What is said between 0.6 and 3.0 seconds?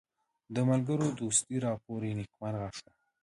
ملګرو دوستي راپوري نیکمرغه شوه.